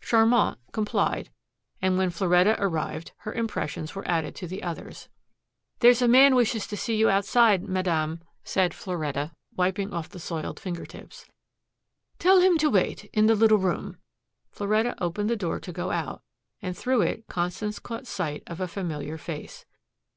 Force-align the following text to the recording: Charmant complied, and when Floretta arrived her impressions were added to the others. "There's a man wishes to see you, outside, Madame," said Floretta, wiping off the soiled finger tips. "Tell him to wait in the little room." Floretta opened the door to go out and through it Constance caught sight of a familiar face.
Charmant 0.00 0.58
complied, 0.72 1.30
and 1.80 1.96
when 1.96 2.10
Floretta 2.10 2.56
arrived 2.58 3.12
her 3.18 3.32
impressions 3.32 3.94
were 3.94 4.02
added 4.08 4.34
to 4.34 4.48
the 4.48 4.60
others. 4.64 5.08
"There's 5.78 6.02
a 6.02 6.08
man 6.08 6.34
wishes 6.34 6.66
to 6.66 6.76
see 6.76 6.96
you, 6.96 7.08
outside, 7.08 7.62
Madame," 7.68 8.20
said 8.42 8.74
Floretta, 8.74 9.30
wiping 9.54 9.92
off 9.94 10.08
the 10.08 10.18
soiled 10.18 10.58
finger 10.58 10.86
tips. 10.86 11.26
"Tell 12.18 12.40
him 12.40 12.58
to 12.58 12.68
wait 12.70 13.04
in 13.12 13.26
the 13.26 13.36
little 13.36 13.58
room." 13.58 13.98
Floretta 14.50 15.00
opened 15.00 15.30
the 15.30 15.36
door 15.36 15.60
to 15.60 15.70
go 15.72 15.92
out 15.92 16.20
and 16.60 16.76
through 16.76 17.02
it 17.02 17.28
Constance 17.28 17.78
caught 17.78 18.08
sight 18.08 18.42
of 18.48 18.60
a 18.60 18.66
familiar 18.66 19.16
face. 19.16 19.66